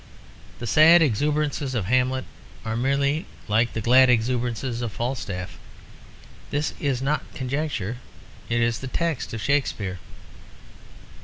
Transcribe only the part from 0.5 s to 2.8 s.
The sad exuberances of Hamlet are